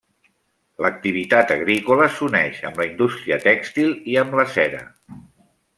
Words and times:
L'activitat 0.85 1.53
agrícola 1.57 2.07
s'uneix 2.15 2.59
amb 2.71 2.81
la 2.83 2.89
indústria 2.91 3.41
tèxtil 3.47 3.95
i 4.15 4.21
amb 4.23 4.39
la 4.41 4.51
cera. 4.57 4.83